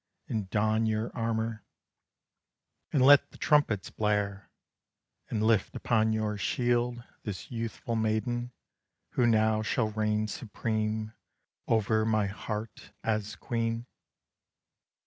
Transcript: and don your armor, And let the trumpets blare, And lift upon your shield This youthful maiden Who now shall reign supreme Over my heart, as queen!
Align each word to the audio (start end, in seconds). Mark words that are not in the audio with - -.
and 0.27 0.49
don 0.49 0.87
your 0.87 1.11
armor, 1.15 1.63
And 2.91 3.05
let 3.05 3.29
the 3.29 3.37
trumpets 3.37 3.91
blare, 3.91 4.49
And 5.29 5.43
lift 5.43 5.75
upon 5.75 6.11
your 6.11 6.39
shield 6.39 7.03
This 7.21 7.51
youthful 7.51 7.95
maiden 7.95 8.51
Who 9.11 9.27
now 9.27 9.61
shall 9.61 9.89
reign 9.91 10.27
supreme 10.27 11.13
Over 11.67 12.03
my 12.03 12.25
heart, 12.25 12.93
as 13.03 13.35
queen! 13.35 13.85